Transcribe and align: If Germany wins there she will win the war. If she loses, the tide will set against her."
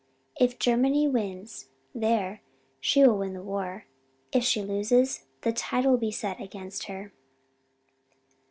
If 0.39 0.57
Germany 0.57 1.07
wins 1.07 1.67
there 1.93 2.41
she 2.79 3.03
will 3.03 3.19
win 3.19 3.33
the 3.33 3.43
war. 3.43 3.85
If 4.31 4.43
she 4.43 4.63
loses, 4.63 5.25
the 5.41 5.53
tide 5.53 5.85
will 5.85 6.11
set 6.11 6.41
against 6.41 6.85
her." 6.85 7.13